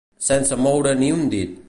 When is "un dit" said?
1.19-1.51